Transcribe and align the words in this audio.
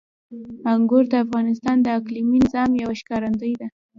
انګور 0.73 1.03
د 1.09 1.13
افغانستان 1.25 1.77
د 1.81 1.87
اقلیمي 1.99 2.37
نظام 2.45 2.69
یوه 2.81 2.95
ښکارندوی 3.01 3.53
ده. 3.59 3.67